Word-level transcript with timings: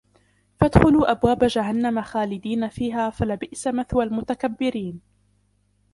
فادخلوا 0.59 1.11
أبواب 1.11 1.43
جهنم 1.43 2.01
خالدين 2.01 2.69
فيها 2.69 3.09
فلبئس 3.09 3.67
مثوى 3.67 4.03
المتكبرين 4.03 5.01